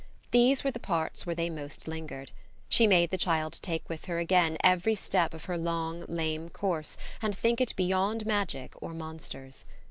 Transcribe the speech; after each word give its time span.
These 0.31 0.63
were 0.63 0.71
the 0.71 0.79
parts 0.79 1.27
where 1.27 1.35
they 1.35 1.51
most 1.51 1.87
lingered; 1.87 2.31
she 2.67 2.87
made 2.87 3.11
the 3.11 3.19
child 3.19 3.59
take 3.61 3.87
with 3.87 4.05
her 4.05 4.17
again 4.17 4.57
every 4.63 4.95
step 4.95 5.31
of 5.31 5.45
her 5.45 5.59
long, 5.59 6.05
lame 6.07 6.49
course 6.49 6.97
and 7.21 7.37
think 7.37 7.61
it 7.61 7.75
beyond 7.75 8.25
magic 8.25 8.73
or 8.81 8.95
monsters. 8.95 9.63